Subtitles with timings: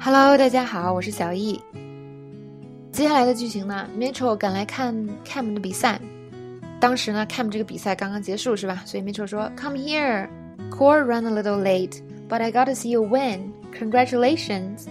[0.00, 1.60] Hello，大家好，我是小易。
[2.92, 4.94] 接下来的剧情呢，Mitchell 赶来看
[5.24, 6.00] Cam 的比赛。
[6.80, 8.80] 当时呢，Cam 这个比赛刚刚结束，是吧？
[8.86, 10.28] 所以 Mitchell 说：“Come here,
[10.70, 13.52] Core ran a little late, but I got to see you win.
[13.76, 14.86] Congratulations！”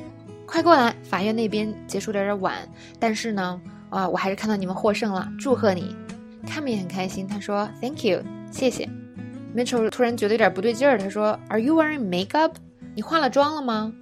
[0.46, 2.56] 快过来，法院那边结束的有点晚，
[3.00, 5.96] 但是呢，啊，我还是看到你们获胜了，祝贺你。
[6.46, 8.22] Cam 也很开心，他说：“Thank you，
[8.52, 8.88] 谢谢。”
[9.56, 12.52] Mitchell 突然觉得有点不对劲儿，他说：“Are you wearing makeup？
[12.94, 13.94] 你化了妆了吗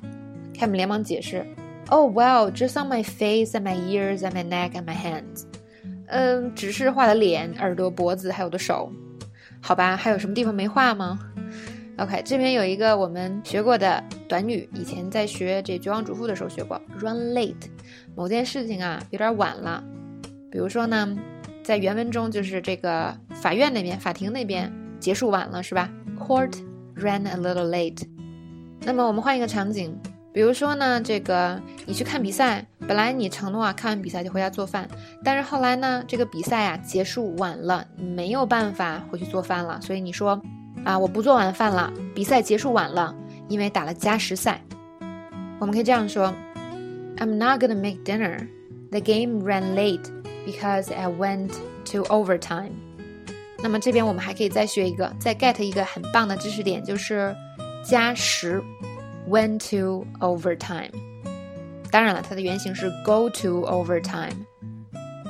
[0.56, 1.46] 凯姆连忙解释
[1.90, 5.44] ：“Oh well, just on my face and my ears and my neck and my hands。”
[6.08, 8.92] 嗯，只是画了脸、耳朵、脖子，还有的手，
[9.60, 9.98] 好吧？
[9.98, 11.20] 还有什么地方没画吗
[11.98, 17.56] ？OK，这边有一个我们学过的短语，以前在学这绝望主妇的时候学过，run late，
[18.16, 19.84] 某件事情啊有点晚了。
[20.52, 21.18] 比如说呢，
[21.64, 26.54] 在原文中就是这个法院那边、法庭那边结束晚了，是吧？Court
[26.98, 28.04] ran a little late。
[28.82, 29.98] 那么我们换一个场景。
[30.36, 34.86] 比如说呢，这个你去看比赛，本来你承诺啊，看完比赛就回家做饭，
[35.24, 40.42] 但是后来呢，这个比赛啊结束晚了，没有办法回去做饭了，所以你说，
[40.84, 43.16] 啊，我不做晚饭了，比赛结束晚了，
[43.48, 44.62] 因为打了加时赛。
[45.58, 46.34] 我们可以这样说
[47.16, 48.46] ：I'm not gonna make dinner.
[48.92, 50.04] The game ran late
[50.46, 51.52] because I went
[51.94, 52.72] to overtime.
[53.64, 57.34] 那么这边我们还可以再学一个，再 get 一个很棒的知识点，就是
[57.86, 58.62] 加时。
[59.28, 60.92] Went to overtime，
[61.90, 64.36] 当然了，它的原型是 go to overtime。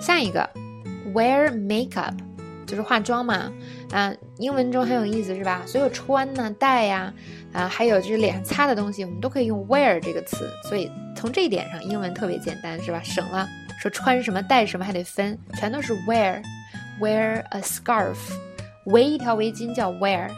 [0.02, 0.50] 下一个
[1.14, 2.14] ，wear makeup，
[2.68, 3.50] 就是化妆嘛，
[3.92, 5.64] 啊，英文中很有意思是吧？
[5.66, 7.14] 所有穿呢、戴呀，
[7.54, 10.50] 啊，还有就是脸上擦的东西，我们都可以用 wear 这个词。
[10.68, 13.02] 所以从这一点上，英文特别简单是吧？
[13.02, 13.48] 省了
[13.82, 16.42] 说穿什么、戴什么还得分，全都是 wear。
[17.00, 18.18] Wear a scarf，
[18.86, 20.30] 围一条围巾叫 wear。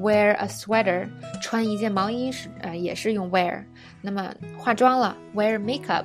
[0.00, 1.06] Wear a sweater，
[1.42, 3.62] 穿一件毛衣是也是用 wear。
[4.00, 6.04] 那么化妆了，wear makeup，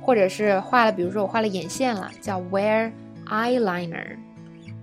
[0.00, 2.90] 或者是画了，比如说我画了眼线了，叫 wear
[3.26, 4.16] eyeliner。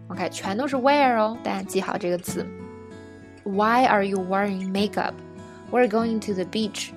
[0.07, 2.45] OK，全都是 wear 哦，大家记好这个词。
[3.43, 5.14] Why are you wearing makeup?
[5.71, 6.89] We're going to the beach。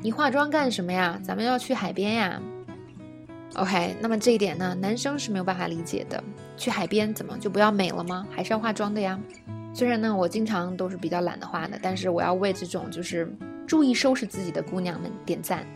[0.00, 1.20] 你化妆干什么呀？
[1.22, 2.40] 咱们要去海边呀。
[3.56, 6.22] OK，那么这一点呢，男生是没有办法理解的。
[6.56, 8.26] 去海边怎么就不要美了吗？
[8.30, 9.18] 还是要化妆的呀？
[9.76, 13.30] 虽然呢，我经常都是比较懒得画的，但是我要为这种就是
[13.66, 15.66] 注意收拾自己的姑娘们点赞。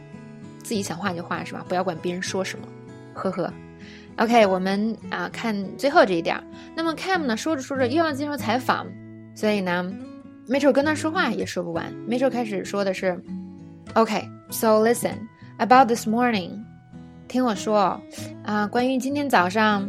[0.63, 1.63] 自己想画就画是吧？
[1.69, 2.67] 不要管别人说什么。
[3.13, 3.53] 呵呵。
[4.17, 6.43] OK，我们啊看最后这一点。
[6.75, 8.87] 那么 Cam 呢说着说着又要接受采访，
[9.35, 9.93] 所以呢
[10.49, 11.93] ，Mitchell 跟他说话也说不完。
[12.09, 13.23] Mitchell 开始说的是
[13.93, 15.19] ：OK，so listen
[15.59, 16.53] about this morning，
[17.29, 18.01] 听我说
[18.45, 19.87] 啊，关于今天早上。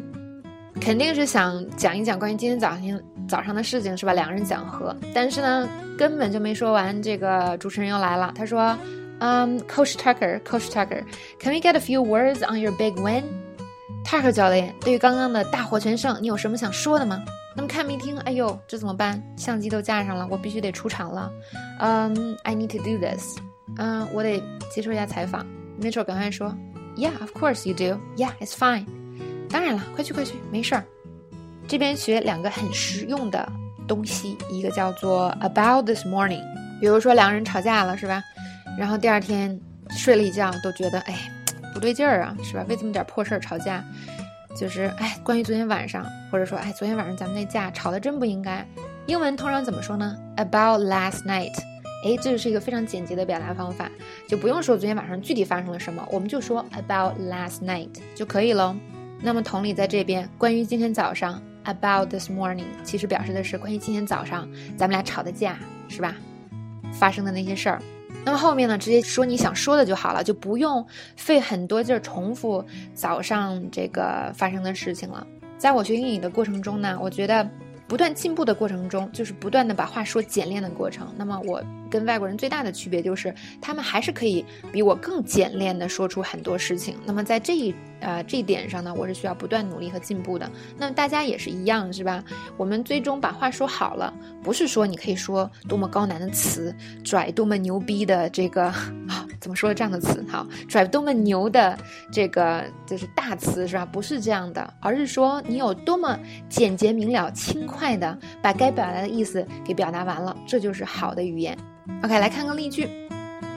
[0.79, 3.01] 肯定是想讲一讲关于今天早上
[3.31, 4.11] 早上的事情是吧？
[4.11, 7.01] 两个人讲和，但是呢，根本就没说完。
[7.01, 8.77] 这个主持人又来了，他说
[9.19, 17.23] ：“嗯，Coach Tucker，Coach Tucker，Can we get a few words on your big win？”Tucker 教练，对于刚刚的大获全胜，你有什么想说的吗？
[17.55, 18.19] 那么看没听？
[18.19, 19.23] 哎呦，这怎么办？
[19.37, 21.31] 相机都架上了，我必须得出场了。
[21.79, 23.37] 嗯，I need to do this。
[23.77, 25.45] 嗯，我得接受一下采访。
[25.79, 26.53] Mitchell 赶快说
[26.97, 27.97] ：“Yeah，of course you do.
[28.21, 28.85] Yeah，it's fine.”
[29.49, 30.83] 当然了，快去快去，没事儿。
[31.71, 33.49] 这边学两个很实用的
[33.87, 36.43] 东西，一个叫做 about this morning，
[36.81, 38.21] 比如说两个人吵架了，是吧？
[38.77, 39.57] 然后第二天
[39.91, 41.15] 睡了一觉，都觉得哎
[41.73, 42.65] 不对劲儿啊，是吧？
[42.67, 43.81] 为这么点破事儿吵架，
[44.53, 48.67] 就是哎，关于昨天晚上，或者说哎，昨天晚上咱们那架吵得真不应该。
[49.05, 51.57] 英文通常怎么说呢？About last night，
[52.03, 53.89] 哎，这就是一个非常简洁的表达方法，
[54.27, 58.75] 就不用说昨天晚上具体发生了什么，我们就说 about last night 就可以喽。
[59.21, 65.57] 那么同理，在这边关于今天早上，about this morning，其实表示的是关于今天早上咱们俩吵的架，
[65.87, 66.15] 是吧？
[66.93, 67.81] 发生的那些事儿。
[68.23, 70.85] 那么后面呢，直接说你想说的就好了，就不用
[71.15, 72.63] 费很多劲儿重复
[72.93, 75.25] 早上这个发生的事情了。
[75.57, 77.49] 在我学英语的过程中呢，我觉得。
[77.87, 81.13] 不断进步的过程中，就是不断的把话说简练的过程。
[81.17, 81.61] 那么我
[81.91, 86.95] 跟外国人最大的区别就是，他们还是可以比我更简练的说出很多事情。
[87.05, 90.49] 那么在这一呃这一点上呢，我是需要不断努力和进步的。
[90.77, 92.23] 那么大家也是一样，是吧？
[92.55, 96.73] 我们最终把话说好了，不是说你可以说多么高难的词，
[97.03, 100.25] 拽多么牛逼的这个啊，怎么说这样的词？
[100.29, 101.77] 好，拽多么牛的
[102.09, 103.85] 这个就是大词，是吧？
[103.85, 106.17] 不是这样的，而是说你有多么
[106.47, 107.81] 简洁明了、轻快。
[107.81, 111.57] 快的把该表达的意思给表达完了，这就是好的语言。
[112.03, 112.89] OK，来看个例句。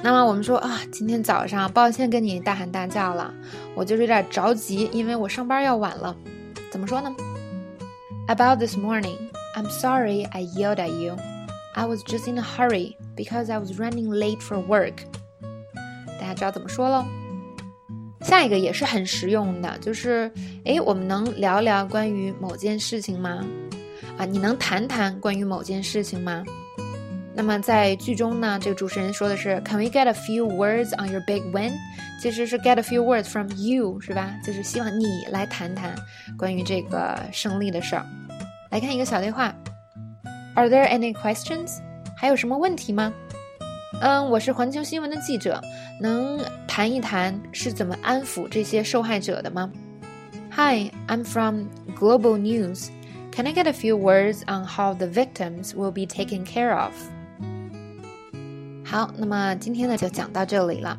[0.02, 3.32] 那么我们说啊，今天早上抱歉跟你大喊大叫了，
[3.74, 6.14] 我就是有点着急，因为我上班要晚了。
[6.70, 7.10] 怎么说呢
[8.28, 9.16] ？About this morning,
[9.54, 11.16] I'm sorry I yelled at you.
[11.74, 14.94] I was just in a hurry because I was running late for work.
[16.20, 17.04] 大家知道怎么说喽。
[18.20, 20.30] 下一个也是很实用的，就是
[20.64, 23.44] 诶，我们能聊聊关于某件事情吗？
[24.18, 26.44] 啊，你能谈谈关于某件事情吗？
[27.35, 31.71] 那么在剧中呢，这个主持人说的是 "Can we get a few words on your big win？"
[32.21, 34.35] 其实是 "get a few words from you"，是吧？
[34.43, 35.95] 就是希望你来谈谈
[36.37, 38.05] 关于这个胜利的事儿。
[38.71, 39.55] 来看一个小对话：
[40.55, 41.77] Are there any questions？
[42.17, 43.13] 还有什么问题吗？
[44.01, 45.61] 嗯，我是环球新闻的记者，
[46.01, 49.71] 能谈一谈是怎么安抚这些受害者的吗？
[50.51, 51.67] Hi，I'm from
[51.97, 52.87] Global News.
[53.31, 56.91] Can I get a few words on how the victims will be taken care of?
[58.94, 60.96] 好，那么今天呢就讲到这里了。